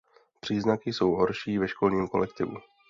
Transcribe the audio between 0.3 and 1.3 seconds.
Příznaky jsou